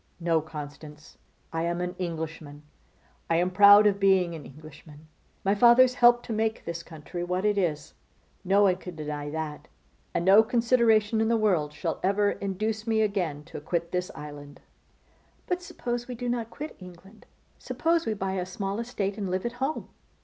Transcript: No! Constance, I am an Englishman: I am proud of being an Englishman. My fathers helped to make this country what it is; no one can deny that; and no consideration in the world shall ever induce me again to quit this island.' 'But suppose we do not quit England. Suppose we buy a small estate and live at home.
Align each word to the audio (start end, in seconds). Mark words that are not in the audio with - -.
No! 0.19 0.41
Constance, 0.41 1.19
I 1.53 1.61
am 1.61 1.79
an 1.79 1.93
Englishman: 1.99 2.63
I 3.29 3.35
am 3.35 3.51
proud 3.51 3.85
of 3.85 3.99
being 3.99 4.33
an 4.33 4.47
Englishman. 4.47 5.07
My 5.45 5.53
fathers 5.53 5.93
helped 5.93 6.25
to 6.25 6.33
make 6.33 6.65
this 6.65 6.81
country 6.81 7.23
what 7.23 7.45
it 7.45 7.55
is; 7.55 7.93
no 8.43 8.63
one 8.63 8.77
can 8.77 8.95
deny 8.95 9.29
that; 9.29 9.67
and 10.15 10.25
no 10.25 10.41
consideration 10.41 11.21
in 11.21 11.27
the 11.27 11.37
world 11.37 11.71
shall 11.71 11.99
ever 12.01 12.31
induce 12.31 12.87
me 12.87 13.03
again 13.03 13.43
to 13.43 13.61
quit 13.61 13.91
this 13.91 14.09
island.' 14.15 14.59
'But 15.45 15.61
suppose 15.61 16.07
we 16.07 16.15
do 16.15 16.27
not 16.27 16.49
quit 16.49 16.75
England. 16.79 17.27
Suppose 17.59 18.07
we 18.07 18.15
buy 18.15 18.31
a 18.31 18.45
small 18.47 18.79
estate 18.79 19.19
and 19.19 19.29
live 19.29 19.45
at 19.45 19.53
home. 19.61 19.87